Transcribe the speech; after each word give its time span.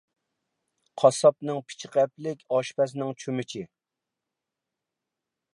قاسساپنىڭ 1.01 1.59
پىچىقى 1.67 2.01
ئەپلىك، 2.05 2.43
ئاشپەزنىڭ 2.57 3.15
چۆمۈچى. 3.25 3.65